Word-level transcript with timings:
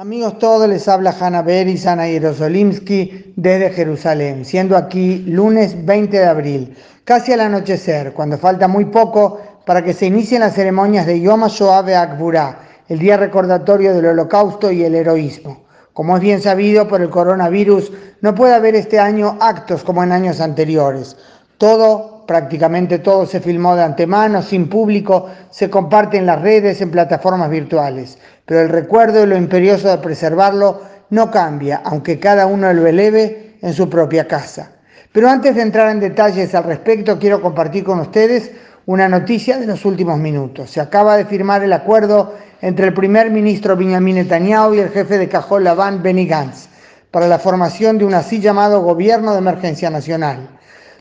Amigos 0.00 0.38
todos, 0.38 0.68
les 0.68 0.86
habla 0.86 1.12
Hanna 1.18 1.42
Beris, 1.42 1.84
Ana 1.84 2.06
Yerosolimsky 2.06 3.32
desde 3.34 3.70
Jerusalén, 3.70 4.44
siendo 4.44 4.76
aquí 4.76 5.24
lunes 5.26 5.84
20 5.84 6.16
de 6.16 6.24
abril, 6.24 6.76
casi 7.02 7.32
al 7.32 7.40
anochecer, 7.40 8.12
cuando 8.12 8.38
falta 8.38 8.68
muy 8.68 8.84
poco 8.84 9.40
para 9.66 9.82
que 9.82 9.92
se 9.92 10.06
inicien 10.06 10.42
las 10.42 10.54
ceremonias 10.54 11.04
de 11.04 11.20
Yom 11.20 11.42
HaShoah 11.42 12.00
Akburá, 12.00 12.60
el 12.88 13.00
día 13.00 13.16
recordatorio 13.16 13.92
del 13.92 14.06
holocausto 14.06 14.70
y 14.70 14.84
el 14.84 14.94
heroísmo. 14.94 15.64
Como 15.94 16.14
es 16.14 16.22
bien 16.22 16.40
sabido 16.40 16.86
por 16.86 17.00
el 17.00 17.10
coronavirus, 17.10 17.90
no 18.20 18.36
puede 18.36 18.54
haber 18.54 18.76
este 18.76 19.00
año 19.00 19.36
actos 19.40 19.82
como 19.82 20.04
en 20.04 20.12
años 20.12 20.40
anteriores. 20.40 21.16
Todo 21.56 22.17
prácticamente 22.28 22.98
todo 22.98 23.24
se 23.24 23.40
filmó 23.40 23.74
de 23.74 23.82
antemano, 23.82 24.42
sin 24.42 24.68
público, 24.68 25.30
se 25.48 25.70
comparte 25.70 26.18
en 26.18 26.26
las 26.26 26.42
redes, 26.42 26.78
en 26.82 26.90
plataformas 26.90 27.48
virtuales. 27.48 28.18
Pero 28.44 28.60
el 28.60 28.68
recuerdo 28.68 29.24
y 29.24 29.26
lo 29.26 29.34
imperioso 29.34 29.88
de 29.88 29.96
preservarlo 29.96 30.82
no 31.08 31.30
cambia, 31.30 31.80
aunque 31.86 32.20
cada 32.20 32.44
uno 32.44 32.70
lo 32.74 32.86
eleve 32.86 33.56
en 33.62 33.72
su 33.72 33.88
propia 33.88 34.28
casa. 34.28 34.72
Pero 35.10 35.30
antes 35.30 35.54
de 35.54 35.62
entrar 35.62 35.90
en 35.90 36.00
detalles 36.00 36.54
al 36.54 36.64
respecto, 36.64 37.18
quiero 37.18 37.40
compartir 37.40 37.82
con 37.82 37.98
ustedes 37.98 38.52
una 38.84 39.08
noticia 39.08 39.56
de 39.56 39.66
los 39.66 39.86
últimos 39.86 40.18
minutos. 40.18 40.68
Se 40.68 40.82
acaba 40.82 41.16
de 41.16 41.24
firmar 41.24 41.64
el 41.64 41.72
acuerdo 41.72 42.34
entre 42.60 42.88
el 42.88 42.92
primer 42.92 43.30
ministro 43.30 43.74
Benjamin 43.74 44.16
Netanyahu 44.16 44.74
y 44.74 44.80
el 44.80 44.90
jefe 44.90 45.16
de 45.16 45.30
Cajol 45.30 45.64
Laván, 45.64 46.02
Benny 46.02 46.26
Gantz, 46.26 46.68
para 47.10 47.26
la 47.26 47.38
formación 47.38 47.96
de 47.96 48.04
un 48.04 48.12
así 48.12 48.38
llamado 48.38 48.82
Gobierno 48.82 49.32
de 49.32 49.38
Emergencia 49.38 49.88
Nacional. 49.88 50.57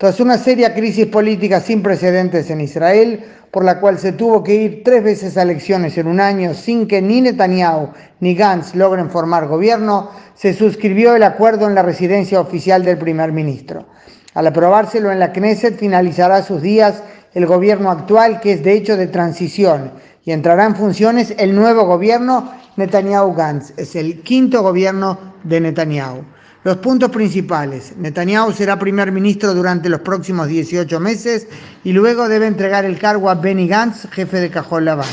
Tras 0.00 0.18
una 0.18 0.38
seria 0.38 0.72
crisis 0.72 1.04
política 1.08 1.60
sin 1.60 1.82
precedentes 1.82 2.48
en 2.48 2.62
Israel, 2.62 3.22
por 3.50 3.66
la 3.66 3.80
cual 3.80 3.98
se 3.98 4.12
tuvo 4.12 4.42
que 4.42 4.54
ir 4.54 4.82
tres 4.82 5.04
veces 5.04 5.36
a 5.36 5.42
elecciones 5.42 5.98
en 5.98 6.06
un 6.06 6.20
año 6.20 6.54
sin 6.54 6.88
que 6.88 7.02
ni 7.02 7.20
Netanyahu 7.20 7.90
ni 8.20 8.34
Gantz 8.34 8.74
logren 8.74 9.10
formar 9.10 9.46
gobierno, 9.46 10.08
se 10.34 10.54
suscribió 10.54 11.14
el 11.14 11.22
acuerdo 11.22 11.68
en 11.68 11.74
la 11.74 11.82
residencia 11.82 12.40
oficial 12.40 12.82
del 12.82 12.96
primer 12.96 13.30
ministro. 13.32 13.84
Al 14.32 14.46
aprobárselo 14.46 15.12
en 15.12 15.18
la 15.18 15.34
Knesset, 15.34 15.78
finalizará 15.78 16.42
sus 16.42 16.62
días 16.62 17.02
el 17.34 17.44
gobierno 17.44 17.90
actual, 17.90 18.40
que 18.40 18.54
es 18.54 18.64
de 18.64 18.72
hecho 18.72 18.96
de 18.96 19.06
transición, 19.06 19.90
y 20.24 20.32
entrará 20.32 20.64
en 20.64 20.76
funciones 20.76 21.34
el 21.36 21.54
nuevo 21.54 21.84
gobierno 21.84 22.54
Netanyahu-Gantz. 22.78 23.74
Es 23.76 23.94
el 23.96 24.22
quinto 24.22 24.62
gobierno 24.62 25.18
de 25.44 25.60
Netanyahu. 25.60 26.24
Los 26.62 26.76
puntos 26.76 27.10
principales. 27.10 27.94
Netanyahu 27.96 28.52
será 28.52 28.78
primer 28.78 29.10
ministro 29.12 29.54
durante 29.54 29.88
los 29.88 30.02
próximos 30.02 30.46
18 30.46 31.00
meses 31.00 31.48
y 31.84 31.92
luego 31.92 32.28
debe 32.28 32.46
entregar 32.46 32.84
el 32.84 32.98
cargo 32.98 33.30
a 33.30 33.34
Benny 33.34 33.66
Gantz, 33.66 34.06
jefe 34.10 34.40
de 34.40 34.50
Cajol 34.50 34.84
Laván. 34.84 35.08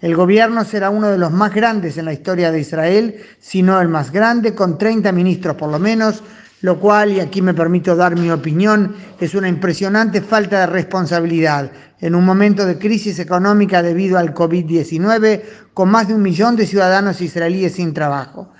El 0.00 0.16
gobierno 0.16 0.64
será 0.64 0.90
uno 0.90 1.08
de 1.08 1.18
los 1.18 1.30
más 1.30 1.54
grandes 1.54 1.98
en 1.98 2.06
la 2.06 2.12
historia 2.12 2.50
de 2.50 2.58
Israel, 2.58 3.14
si 3.38 3.62
no 3.62 3.80
el 3.80 3.86
más 3.86 4.10
grande, 4.10 4.56
con 4.56 4.76
30 4.76 5.12
ministros 5.12 5.54
por 5.54 5.70
lo 5.70 5.78
menos, 5.78 6.24
lo 6.62 6.80
cual, 6.80 7.12
y 7.12 7.20
aquí 7.20 7.42
me 7.42 7.54
permito 7.54 7.94
dar 7.94 8.16
mi 8.16 8.32
opinión, 8.32 8.96
es 9.20 9.36
una 9.36 9.48
impresionante 9.48 10.20
falta 10.20 10.58
de 10.58 10.66
responsabilidad 10.66 11.70
en 12.00 12.16
un 12.16 12.24
momento 12.24 12.66
de 12.66 12.78
crisis 12.78 13.20
económica 13.20 13.84
debido 13.84 14.18
al 14.18 14.34
COVID-19, 14.34 15.42
con 15.74 15.90
más 15.90 16.08
de 16.08 16.14
un 16.14 16.22
millón 16.22 16.56
de 16.56 16.66
ciudadanos 16.66 17.20
israelíes 17.20 17.74
sin 17.74 17.94
trabajo. 17.94 18.52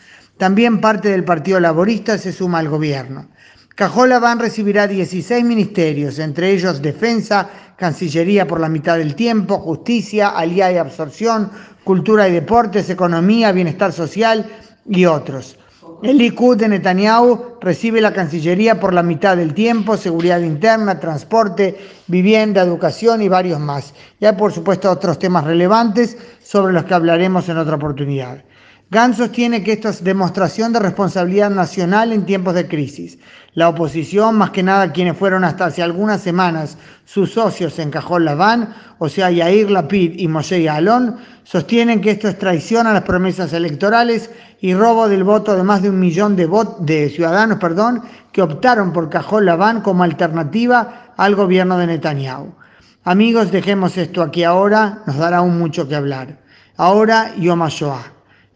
También 0.43 0.81
parte 0.81 1.09
del 1.09 1.23
Partido 1.23 1.61
Laborista 1.61 2.19
se 2.19 2.33
suma 2.33 2.59
al 2.59 2.69
gobierno. 2.69 3.29
Cajolabán 3.77 4.41
recibirá 4.41 4.89
16 4.89 5.45
ministerios, 5.45 6.19
entre 6.19 6.51
ellos 6.51 6.83
Defensa, 6.83 7.49
Cancillería 7.77 8.45
por 8.49 8.59
la 8.59 8.69
mitad 8.69 8.99
del 8.99 9.15
tiempo, 9.15 9.61
Justicia, 9.61 10.31
Alía 10.31 10.73
y 10.73 10.79
Absorción, 10.79 11.49
Cultura 11.85 12.29
y 12.29 12.33
Deportes, 12.33 12.91
Economía, 12.91 13.53
Bienestar 13.53 13.93
Social 13.93 14.51
y 14.85 15.05
otros. 15.05 15.61
El 16.03 16.19
Likud 16.19 16.57
de 16.57 16.71
Netanyahu 16.71 17.59
recibe 17.61 18.01
la 18.01 18.13
Cancillería 18.13 18.81
por 18.81 18.93
la 18.93 19.05
mitad 19.05 19.37
del 19.37 19.55
tiempo, 19.55 19.97
Seguridad 19.97 20.41
Interna, 20.41 20.99
Transporte, 20.99 21.79
Vivienda, 22.09 22.63
Educación 22.63 23.23
y 23.23 23.29
varios 23.29 23.61
más. 23.61 23.95
Y 24.19 24.25
hay, 24.25 24.35
por 24.35 24.53
supuesto, 24.53 24.91
otros 24.91 25.21
temas 25.21 25.45
relevantes 25.45 26.19
sobre 26.43 26.73
los 26.73 26.83
que 26.83 26.95
hablaremos 26.95 27.49
en 27.49 27.59
otra 27.59 27.77
oportunidad. 27.77 28.43
Gantz 28.93 29.17
sostiene 29.17 29.65
que 29.65 29.73
esto 29.73 29.89
es 29.89 30.05
demostración 30.05 30.75
de 30.75 30.79
responsabilidad 30.79 31.49
nacional 31.49 32.13
en 32.13 32.27
tiempos 32.27 32.53
de 32.53 32.69
crisis. 32.69 33.19
La 33.55 33.71
oposición, 33.71 34.37
más 34.37 34.51
que 34.51 34.63
nada 34.63 34.93
quienes 34.93 35.17
fueron 35.17 35.45
hasta 35.45 35.65
hace 35.65 35.83
algunas 35.83 36.21
semanas 36.21 36.77
sus 37.07 37.33
socios 37.33 37.79
en 37.79 37.91
Cajón 37.91 38.27
Laván, 38.27 38.75
o 38.99 39.09
sea, 39.09 39.31
Yair 39.31 39.71
Lapid 39.71 40.21
y 40.21 40.29
Moshe 40.29 40.69
Alon, 40.69 41.17
sostienen 41.43 42.03
que 42.03 42.11
esto 42.11 42.29
es 42.29 42.39
traición 42.39 42.87
a 42.87 42.93
las 42.93 43.05
promesas 43.05 43.55
electorales 43.55 44.31
y 44.61 44.75
robo 44.75 45.09
del 45.09 45.25
voto 45.25 45.57
de 45.57 45.63
más 45.63 45.81
de 45.81 45.89
un 45.89 45.99
millón 45.99 46.37
de, 46.37 46.47
de 46.81 47.09
ciudadanos 47.09 47.59
perdón, 47.59 48.03
que 48.31 48.43
optaron 48.43 48.93
por 48.93 49.09
Cajón 49.09 49.47
Laván 49.47 49.81
como 49.81 50.05
alternativa 50.05 51.15
al 51.17 51.35
gobierno 51.35 51.79
de 51.79 51.87
Netanyahu. 51.87 52.55
Amigos, 53.05 53.53
dejemos 53.53 53.97
esto 53.97 54.21
aquí 54.21 54.45
ahora, 54.45 54.99
nos 55.07 55.17
dará 55.17 55.39
aún 55.39 55.59
mucho 55.59 55.89
que 55.89 55.95
hablar. 55.95 56.37
Ahora, 56.77 57.35
Yom 57.37 57.63
HaShoah. 57.63 58.12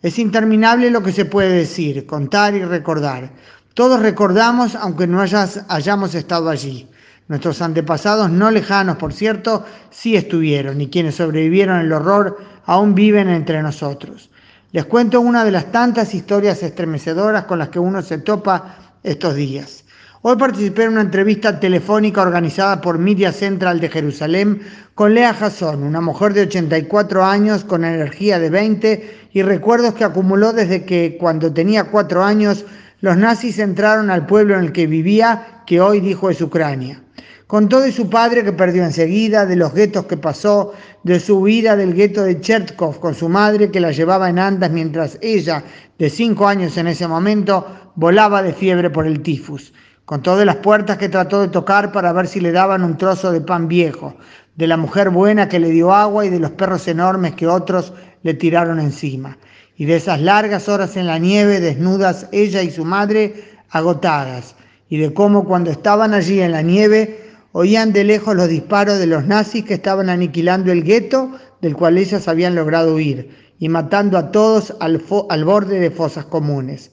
Es 0.07 0.21
interminable 0.21 0.89
lo 0.93 1.03
que 1.03 1.11
se 1.11 1.25
puede 1.25 1.51
decir, 1.51 2.07
contar 2.07 2.55
y 2.55 2.65
recordar. 2.65 3.29
Todos 3.75 3.99
recordamos 3.99 4.77
aunque 4.77 5.09
no 5.09 5.21
hayamos 5.21 6.15
estado 6.15 6.49
allí. 6.49 6.89
Nuestros 7.27 7.61
antepasados 7.61 8.31
no 8.31 8.53
lejanos, 8.53 8.99
por 8.99 9.13
cierto, 9.13 9.65
sí 9.91 10.15
estuvieron 10.15 10.81
y 10.81 10.91
quienes 10.91 11.17
sobrevivieron 11.17 11.79
al 11.79 11.93
horror 11.93 12.39
aún 12.67 12.95
viven 12.95 13.29
entre 13.29 13.61
nosotros. 13.63 14.31
Les 14.71 14.85
cuento 14.85 15.21
una 15.21 15.45
de 15.45 15.51
las 15.51 15.73
tantas 15.73 16.15
historias 16.15 16.63
estremecedoras 16.63 17.47
con 17.47 17.59
las 17.59 17.71
que 17.71 17.81
uno 17.81 18.01
se 18.01 18.19
topa 18.19 18.77
estos 19.03 19.35
días. 19.35 19.86
Hoy 20.29 20.35
participé 20.35 20.83
en 20.83 20.95
una 20.95 21.03
entrevista 21.03 21.61
telefónica 21.61 22.21
organizada 22.21 22.81
por 22.81 22.99
Media 22.99 23.31
Central 23.31 23.79
de 23.79 23.89
Jerusalén 23.89 24.61
con 24.97 25.15
Lea 25.15 25.31
Hasson, 25.31 25.85
una 25.85 26.01
mujer 26.01 26.33
de 26.33 26.41
84 26.41 27.25
años 27.25 27.63
con 27.63 27.85
energía 27.85 28.41
de 28.41 28.51
20 28.51 29.29
y 29.33 29.43
recuerdos 29.43 29.95
que 29.95 30.03
acumuló 30.03 30.53
desde 30.53 30.85
que 30.85 31.17
cuando 31.21 31.53
tenía 31.53 31.85
4 31.85 32.25
años 32.25 32.65
los 33.03 33.17
nazis 33.17 33.61
entraron 33.61 34.11
al 34.11 34.27
pueblo 34.27 34.55
en 34.55 34.65
el 34.65 34.73
que 34.73 34.89
vivía, 34.89 35.63
que 35.65 35.81
hoy 35.81 36.01
dijo 36.01 36.29
es 36.29 36.43
Ucrania. 36.43 37.01
Contó 37.47 37.79
de 37.81 37.93
su 37.93 38.11
padre 38.11 38.43
que 38.43 38.53
perdió 38.53 38.83
enseguida, 38.83 39.47
de 39.47 39.55
los 39.55 39.75
guetos 39.75 40.07
que 40.07 40.17
pasó, 40.17 40.75
de 41.05 41.21
su 41.21 41.39
huida 41.39 41.77
del 41.77 41.95
gueto 41.95 42.25
de 42.25 42.41
Chertkov 42.41 42.99
con 42.99 43.15
su 43.15 43.29
madre 43.29 43.71
que 43.71 43.79
la 43.79 43.93
llevaba 43.93 44.29
en 44.29 44.41
andas 44.41 44.73
mientras 44.73 45.19
ella, 45.21 45.63
de 46.01 46.11
5 46.11 46.49
años 46.49 46.77
en 46.79 46.89
ese 46.89 47.07
momento, 47.07 47.65
volaba 47.95 48.43
de 48.43 48.53
fiebre 48.53 48.91
por 48.91 49.07
el 49.07 49.23
tifus. 49.23 49.73
Contó 50.07 50.37
de 50.37 50.45
las 50.45 50.57
puertas 50.57 50.99
que 50.99 51.09
trató 51.09 51.41
de 51.41 51.49
tocar 51.49 51.91
para 51.91 52.13
ver 52.13 52.29
si 52.29 52.39
le 52.39 52.53
daban 52.53 52.85
un 52.85 52.97
trozo 52.97 53.33
de 53.33 53.41
pan 53.41 53.67
viejo, 53.67 54.15
de 54.55 54.69
la 54.69 54.77
mujer 54.77 55.11
buena 55.11 55.49
que 55.49 55.59
le 55.59 55.71
dio 55.71 55.93
agua 55.93 56.25
y 56.25 56.31
de 56.31 56.39
los 56.39 56.53
perros 56.53 56.87
enormes 56.87 57.35
que 57.35 57.49
otros 57.49 57.93
le 58.23 58.33
tiraron 58.33 58.79
encima, 58.79 59.37
y 59.77 59.85
de 59.85 59.97
esas 59.97 60.21
largas 60.21 60.69
horas 60.69 60.97
en 60.97 61.09
la 61.09 61.19
nieve, 61.19 61.59
desnudas 61.59 62.29
ella 62.31 62.63
y 62.63 62.71
su 62.71 62.85
madre, 62.85 63.51
agotadas, 63.71 64.55
y 64.89 64.99
de 64.99 65.13
cómo 65.13 65.45
cuando 65.45 65.73
estaban 65.73 66.15
allí 66.15 66.41
en 66.41 66.53
la 66.53 66.63
nieve 66.63 67.25
oían 67.51 67.93
de 67.93 68.05
lejos 68.05 68.37
los 68.37 68.49
disparos 68.49 69.01
de 69.01 69.09
los 69.09 69.27
nazis 69.27 69.65
que 69.65 69.75
estaban 69.75 70.09
aniquilando 70.09 70.71
el 70.71 70.85
gueto 70.85 71.33
del 71.61 71.75
cual 71.75 71.99
ellas 71.99 72.29
habían 72.29 72.55
logrado 72.55 72.95
huir, 72.95 73.37
y 73.59 73.69
matando 73.69 74.19
a 74.19 74.31
todos 74.31 74.73
al, 74.79 75.03
al 75.31 75.45
borde 75.45 75.81
de 75.81 75.91
fosas 75.91 76.27
comunes. 76.27 76.93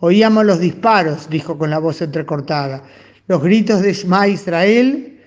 Oíamos 0.00 0.46
los 0.46 0.60
disparos, 0.60 1.28
dijo 1.28 1.58
con 1.58 1.68
la 1.68 1.78
voz 1.78 2.00
entrecortada, 2.00 2.82
los 3.26 3.42
gritos 3.42 3.82
de 3.82 3.92
Shema 3.92 4.28
Israel 4.28 5.20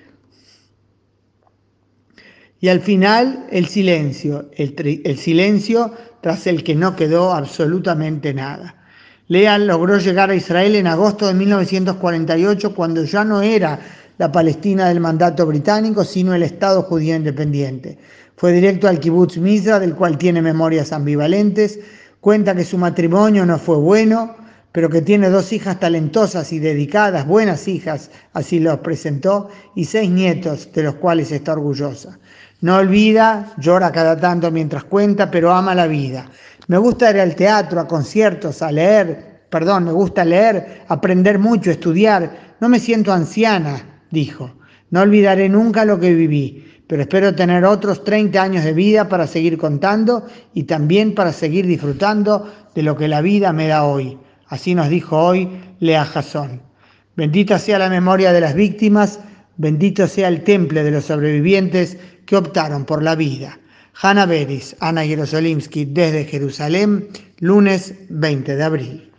y 2.59 2.69
al 2.69 2.81
final 2.81 3.45
el 3.51 3.67
silencio, 3.67 4.49
el, 4.55 5.17
silencio 5.17 5.91
tras 6.21 6.47
el 6.47 6.63
que 6.63 6.73
no 6.73 6.95
quedó 6.95 7.33
absolutamente 7.33 8.33
nada. 8.33 8.75
Lea 9.27 9.59
logró 9.59 9.99
llegar 9.99 10.31
a 10.31 10.35
Israel 10.35 10.75
en 10.75 10.87
agosto 10.87 11.27
de 11.27 11.35
1948 11.35 12.73
cuando 12.73 13.03
ya 13.03 13.23
no 13.23 13.41
era 13.41 13.79
la 14.17 14.31
Palestina 14.31 14.87
del 14.87 14.99
mandato 14.99 15.45
británico, 15.45 16.03
sino 16.03 16.33
el 16.33 16.43
Estado 16.43 16.81
judío 16.81 17.15
independiente. 17.15 17.97
Fue 18.37 18.51
directo 18.51 18.87
al 18.87 18.99
kibbutz 18.99 19.37
Mizra, 19.37 19.79
del 19.79 19.93
cual 19.93 20.17
tiene 20.17 20.41
memorias 20.41 20.91
ambivalentes, 20.91 21.79
cuenta 22.19 22.55
que 22.55 22.65
su 22.65 22.77
matrimonio 22.77 23.45
no 23.45 23.59
fue 23.59 23.77
bueno, 23.77 24.42
pero 24.73 24.89
que 24.89 25.01
tiene 25.01 25.29
dos 25.29 25.53
hijas 25.53 25.79
talentosas 25.79 26.51
y 26.51 26.59
dedicadas, 26.59 27.25
buenas 27.25 27.67
hijas, 27.67 28.09
así 28.33 28.59
los 28.59 28.79
presentó, 28.79 29.49
y 29.75 29.85
seis 29.85 30.09
nietos, 30.09 30.73
de 30.73 30.83
los 30.83 30.95
cuales 30.95 31.31
está 31.31 31.53
orgullosa. 31.53 32.19
No 32.59 32.77
olvida, 32.77 33.53
llora 33.57 33.91
cada 33.91 34.19
tanto 34.19 34.51
mientras 34.51 34.83
cuenta, 34.83 35.29
pero 35.29 35.53
ama 35.53 35.75
la 35.75 35.87
vida. 35.87 36.25
Me 36.67 36.79
gusta 36.79 37.11
ir 37.11 37.19
al 37.19 37.35
teatro, 37.35 37.79
a 37.79 37.87
conciertos, 37.87 38.61
a 38.63 38.71
leer, 38.71 39.45
perdón, 39.49 39.85
me 39.85 39.91
gusta 39.91 40.25
leer, 40.25 40.81
aprender 40.87 41.37
mucho, 41.37 41.69
estudiar. 41.69 42.55
No 42.59 42.67
me 42.67 42.79
siento 42.79 43.13
anciana, 43.13 44.01
dijo. 44.09 44.55
No 44.89 45.01
olvidaré 45.01 45.49
nunca 45.49 45.85
lo 45.85 45.99
que 45.99 46.13
viví 46.13 46.73
pero 46.87 47.01
espero 47.01 47.33
tener 47.33 47.65
otros 47.65 48.03
30 48.03 48.39
años 48.41 48.63
de 48.63 48.73
vida 48.73 49.09
para 49.09 49.25
seguir 49.25 49.57
contando 49.57 50.27
y 50.53 50.63
también 50.63 51.15
para 51.15 51.31
seguir 51.31 51.65
disfrutando 51.65 52.51
de 52.75 52.83
lo 52.83 52.95
que 52.97 53.07
la 53.07 53.21
vida 53.21 53.53
me 53.53 53.67
da 53.67 53.85
hoy. 53.85 54.17
Así 54.53 54.75
nos 54.75 54.87
dijo 54.87 55.17
hoy 55.17 55.49
Lea 55.79 56.05
Jasón. 56.05 56.61
Bendita 57.15 57.57
sea 57.57 57.79
la 57.79 57.89
memoria 57.89 58.31
de 58.31 58.39
las 58.39 58.53
víctimas, 58.53 59.19
bendito 59.57 60.07
sea 60.07 60.27
el 60.27 60.43
temple 60.43 60.83
de 60.83 60.91
los 60.91 61.05
sobrevivientes 61.05 61.97
que 62.27 62.37
optaron 62.37 62.85
por 62.85 63.01
la 63.01 63.15
vida. 63.15 63.57
Hanna 63.99 64.27
Beris, 64.27 64.75
Ana 64.79 65.05
Jerosolimsky 65.05 65.85
desde 65.85 66.25
Jerusalén, 66.25 67.07
lunes 67.39 67.95
20 68.09 68.55
de 68.55 68.63
abril. 68.63 69.12